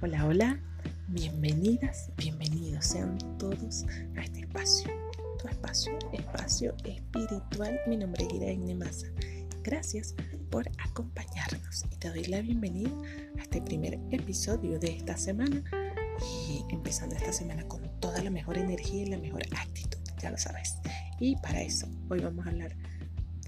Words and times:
Hola, 0.00 0.26
hola, 0.26 0.60
bienvenidas, 1.08 2.12
bienvenidos 2.16 2.86
sean 2.86 3.18
todos 3.36 3.84
a 4.16 4.22
este 4.22 4.42
espacio, 4.42 4.92
tu 5.42 5.48
espacio, 5.48 5.98
espacio 6.12 6.72
espiritual. 6.84 7.80
Mi 7.88 7.96
nombre 7.96 8.24
es 8.24 8.32
Iraine 8.32 8.76
Massa. 8.76 9.08
Gracias 9.64 10.14
por 10.50 10.70
acompañarnos 10.78 11.84
y 11.90 11.96
te 11.96 12.10
doy 12.10 12.22
la 12.26 12.40
bienvenida 12.42 12.92
a 13.38 13.42
este 13.42 13.60
primer 13.60 13.98
episodio 14.12 14.78
de 14.78 14.98
esta 14.98 15.16
semana 15.16 15.64
y 16.48 16.62
empezando 16.72 17.16
esta 17.16 17.32
semana 17.32 17.66
con 17.66 17.82
toda 17.98 18.22
la 18.22 18.30
mejor 18.30 18.56
energía 18.56 19.02
y 19.02 19.06
la 19.06 19.18
mejor 19.18 19.42
actitud, 19.56 19.98
ya 20.22 20.30
lo 20.30 20.38
sabes. 20.38 20.76
Y 21.18 21.34
para 21.38 21.60
eso, 21.60 21.88
hoy 22.08 22.20
vamos 22.20 22.46
a 22.46 22.50
hablar 22.50 22.72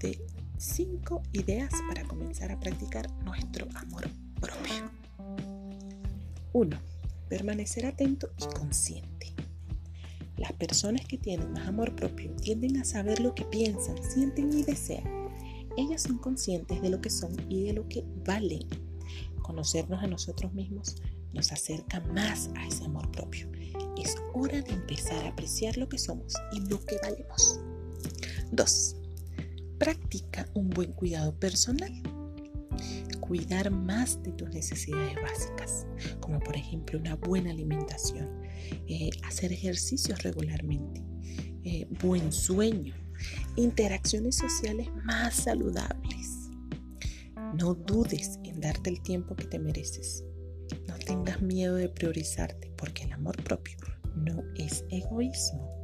de 0.01 0.19
cinco 0.57 1.23
ideas 1.31 1.71
para 1.87 2.03
comenzar 2.03 2.51
a 2.51 2.59
practicar 2.59 3.09
nuestro 3.23 3.69
amor. 3.75 4.03
1. 6.53 6.77
Permanecer 7.29 7.85
atento 7.85 8.29
y 8.37 8.45
consciente. 8.53 9.33
Las 10.37 10.51
personas 10.53 11.05
que 11.05 11.17
tienen 11.17 11.53
más 11.53 11.67
amor 11.67 11.95
propio 11.95 12.31
tienden 12.35 12.77
a 12.77 12.83
saber 12.83 13.19
lo 13.21 13.33
que 13.33 13.45
piensan, 13.45 13.95
sienten 14.03 14.51
y 14.51 14.63
desean. 14.63 15.29
Ellas 15.77 16.03
son 16.03 16.17
conscientes 16.17 16.81
de 16.81 16.89
lo 16.89 16.99
que 16.99 17.09
son 17.09 17.33
y 17.49 17.63
de 17.63 17.73
lo 17.73 17.87
que 17.87 18.03
valen. 18.25 18.67
Conocernos 19.41 20.03
a 20.03 20.07
nosotros 20.07 20.53
mismos 20.53 21.01
nos 21.33 21.51
acerca 21.53 22.01
más 22.01 22.49
a 22.55 22.67
ese 22.67 22.83
amor 22.83 23.09
propio. 23.11 23.49
Es 23.97 24.17
hora 24.33 24.61
de 24.61 24.73
empezar 24.73 25.25
a 25.25 25.29
apreciar 25.29 25.77
lo 25.77 25.87
que 25.87 25.97
somos 25.97 26.33
y 26.51 26.59
lo 26.69 26.83
que 26.85 26.97
valemos. 27.01 27.61
2. 28.51 28.95
Practica 29.77 30.49
un 30.53 30.69
buen 30.69 30.91
cuidado 30.91 31.33
personal 31.35 31.91
cuidar 33.31 33.71
más 33.71 34.21
de 34.23 34.33
tus 34.33 34.49
necesidades 34.49 35.15
básicas, 35.21 35.87
como 36.19 36.37
por 36.41 36.53
ejemplo 36.57 36.99
una 36.99 37.15
buena 37.15 37.51
alimentación, 37.51 38.27
eh, 38.89 39.09
hacer 39.23 39.53
ejercicios 39.53 40.21
regularmente, 40.21 41.01
eh, 41.63 41.87
buen 42.01 42.33
sueño, 42.33 42.93
interacciones 43.55 44.35
sociales 44.35 44.89
más 45.05 45.33
saludables. 45.33 46.49
No 47.57 47.73
dudes 47.73 48.37
en 48.43 48.59
darte 48.59 48.89
el 48.89 49.01
tiempo 49.01 49.33
que 49.33 49.45
te 49.45 49.59
mereces. 49.59 50.25
No 50.89 50.97
tengas 50.97 51.41
miedo 51.41 51.75
de 51.75 51.87
priorizarte 51.87 52.73
porque 52.75 53.05
el 53.05 53.13
amor 53.13 53.41
propio 53.45 53.77
no 54.13 54.43
es 54.57 54.83
egoísmo. 54.89 55.80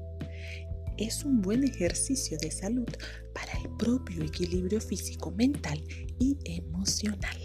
Es 0.97 1.23
un 1.23 1.41
buen 1.41 1.63
ejercicio 1.63 2.39
de 2.39 2.49
salud 2.49 2.87
para 3.33 3.53
el 3.61 3.69
propio 3.77 4.23
equilibrio 4.23 4.81
físico, 4.81 5.29
mental 5.29 5.83
y 6.19 6.37
emocional. 6.43 7.37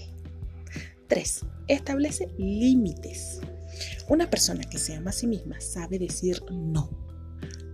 3. 1.09 1.45
Establece 1.69 2.29
límites. 2.39 3.41
Una 4.09 4.31
persona 4.31 4.65
que 4.65 4.79
se 4.79 4.95
ama 4.95 5.11
a 5.11 5.13
sí 5.13 5.27
misma 5.27 5.61
sabe 5.61 5.99
decir 5.99 6.43
no. 6.51 6.89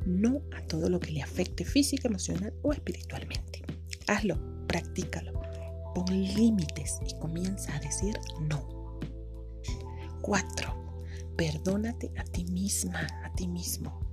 No 0.05 0.43
a 0.57 0.67
todo 0.67 0.89
lo 0.89 0.99
que 0.99 1.13
le 1.13 1.23
afecte 1.23 1.65
física, 1.65 2.09
emocional 2.09 2.53
o 2.63 2.73
espiritualmente. 2.73 3.63
Hazlo, 4.09 4.67
practícalo. 4.67 5.41
Pon 5.95 6.11
límites 6.11 6.99
y 7.07 7.17
comienza 7.21 7.77
a 7.77 7.81
decir 7.81 8.19
no. 8.41 9.01
4. 10.23 10.75
Perdónate 11.37 12.11
a 12.17 12.25
ti 12.25 12.45
misma, 12.47 13.07
a 13.25 13.33
ti 13.37 13.47
mismo. 13.47 14.08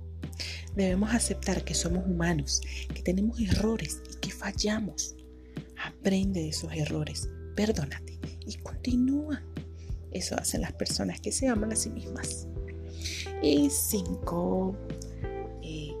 Debemos 0.76 1.14
aceptar 1.14 1.64
que 1.64 1.74
somos 1.74 2.06
humanos, 2.06 2.60
que 2.94 3.02
tenemos 3.02 3.40
errores 3.40 4.02
y 4.12 4.16
que 4.20 4.30
fallamos. 4.30 5.16
Aprende 5.82 6.40
de 6.40 6.50
esos 6.50 6.70
errores, 6.72 7.30
perdónate 7.54 8.18
y 8.46 8.56
continúa. 8.58 9.42
Eso 10.12 10.36
hacen 10.36 10.60
las 10.60 10.72
personas 10.72 11.20
que 11.20 11.32
se 11.32 11.48
aman 11.48 11.72
a 11.72 11.76
sí 11.76 11.88
mismas. 11.88 12.46
Y 13.42 13.70
cinco, 13.70 14.76
eh, 15.62 15.92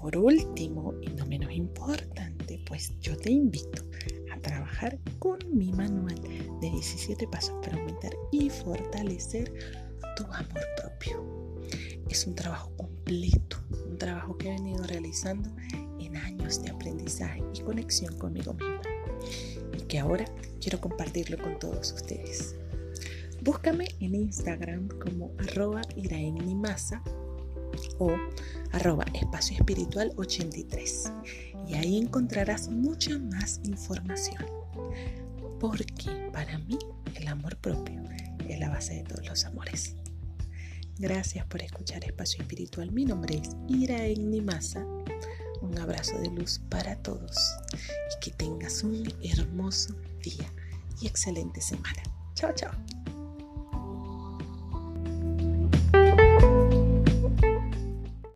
por 0.00 0.16
último 0.16 0.94
y 1.00 1.08
no 1.10 1.24
menos 1.26 1.52
importante, 1.52 2.60
pues 2.66 2.92
yo 3.00 3.16
te 3.16 3.30
invito 3.30 3.84
a 4.32 4.40
trabajar 4.40 4.98
con 5.20 5.38
mi 5.52 5.72
manual 5.72 6.20
de 6.60 6.70
17 6.70 7.28
pasos 7.28 7.54
para 7.62 7.78
aumentar 7.78 8.12
y 8.32 8.50
fortalecer 8.50 9.52
tu 10.16 10.24
amor 10.24 10.66
propio. 10.76 11.56
Es 12.08 12.26
un 12.26 12.34
trabajo 12.34 12.72
completo, 12.76 13.55
un 13.96 13.98
trabajo 13.98 14.36
que 14.36 14.48
he 14.48 14.52
venido 14.52 14.84
realizando 14.84 15.48
en 15.98 16.18
años 16.18 16.62
de 16.62 16.68
aprendizaje 16.68 17.42
y 17.54 17.60
conexión 17.62 18.14
conmigo 18.18 18.52
misma 18.52 18.82
y 19.72 19.80
que 19.84 19.98
ahora 19.98 20.26
quiero 20.60 20.82
compartirlo 20.82 21.38
con 21.38 21.58
todos 21.58 21.92
ustedes. 21.92 22.54
Búscame 23.40 23.88
en 24.00 24.14
Instagram 24.14 24.88
como 25.00 25.32
arroba 25.38 25.80
iraenimasa 25.96 27.02
o 27.98 28.14
arroba 28.72 29.06
espacio 29.14 29.56
espiritual 29.56 30.12
83 30.16 31.12
y 31.66 31.74
ahí 31.74 31.96
encontrarás 31.96 32.68
mucha 32.68 33.18
más 33.18 33.62
información 33.64 34.44
porque 35.58 36.28
para 36.34 36.58
mí 36.58 36.78
el 37.14 37.28
amor 37.28 37.56
propio 37.56 38.02
es 38.46 38.60
la 38.60 38.68
base 38.68 38.96
de 38.96 39.04
todos 39.04 39.26
los 39.26 39.44
amores. 39.46 39.96
Gracias 40.98 41.44
por 41.46 41.62
escuchar 41.62 42.04
Espacio 42.04 42.40
Espiritual. 42.40 42.90
Mi 42.90 43.04
nombre 43.04 43.36
es 43.36 43.50
Ira 43.68 43.98
Nimasa. 43.98 44.84
Un 45.60 45.78
abrazo 45.78 46.18
de 46.18 46.30
luz 46.30 46.60
para 46.70 46.96
todos 47.02 47.36
y 47.74 48.24
que 48.24 48.30
tengas 48.30 48.82
un 48.82 49.06
hermoso 49.22 49.94
día 50.22 50.50
y 51.00 51.06
excelente 51.06 51.60
semana. 51.60 52.02
Chao, 52.34 52.52
chao. 52.54 52.72